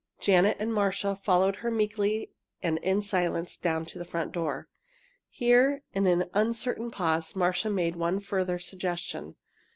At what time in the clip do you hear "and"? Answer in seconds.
0.59-0.73, 2.63-2.79